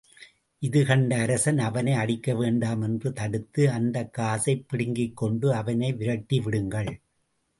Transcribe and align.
இதுகண்ட 0.61 1.13
அரசன் 1.13 1.57
அவனை 1.59 1.93
அடிக்க 1.93 2.35
வேண்டாம் 2.35 2.81
என்று 2.81 3.13
தடுத்து, 3.13 3.71
அந்தக் 3.71 4.13
காசைப் 4.13 4.69
பிடுங்கிக் 4.69 5.17
கொண்டு 5.17 5.53
அவனை 5.53 5.93
விரட்டிவிடுங்கள். 5.93 7.01